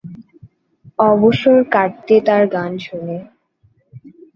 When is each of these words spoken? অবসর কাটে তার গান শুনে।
অবসর 1.03 1.57
কাটে 1.73 2.17
তার 2.27 2.43
গান 2.53 2.71
শুনে। 2.85 3.17